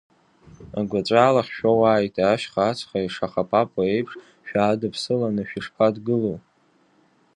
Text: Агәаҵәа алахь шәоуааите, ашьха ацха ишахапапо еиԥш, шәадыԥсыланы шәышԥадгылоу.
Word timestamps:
Агәаҵәа 0.79 1.17
алахь 1.27 1.51
шәоуааите, 1.57 2.21
ашьха 2.23 2.61
ацха 2.69 2.97
ишахапапо 3.05 3.81
еиԥш, 3.93 4.13
шәадыԥсыланы 4.47 5.43
шәышԥадгылоу. 5.49 6.37